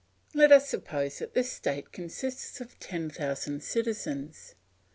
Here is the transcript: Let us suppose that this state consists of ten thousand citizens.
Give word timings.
Let 0.33 0.51
us 0.51 0.67
suppose 0.67 1.19
that 1.19 1.35
this 1.35 1.51
state 1.51 1.91
consists 1.91 2.59
of 2.59 2.79
ten 2.79 3.11
thousand 3.11 3.61
citizens. 3.63 4.55